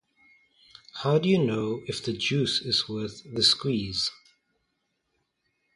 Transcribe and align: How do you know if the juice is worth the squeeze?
How 1.03 1.19
do 1.19 1.29
you 1.29 1.37
know 1.37 1.83
if 1.85 2.03
the 2.03 2.13
juice 2.17 2.59
is 2.59 2.89
worth 2.89 3.21
the 3.35 3.43
squeeze? 3.43 4.09